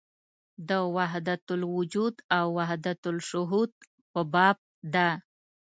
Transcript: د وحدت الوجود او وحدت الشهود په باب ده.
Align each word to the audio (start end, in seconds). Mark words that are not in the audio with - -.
د 0.69 0.71
وحدت 0.95 1.43
الوجود 1.55 2.15
او 2.37 2.45
وحدت 2.57 3.01
الشهود 3.13 3.71
په 4.11 4.21
باب 4.33 4.57
ده. 4.93 5.09